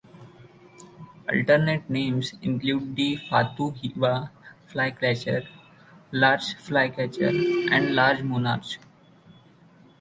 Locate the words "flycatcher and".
6.55-7.93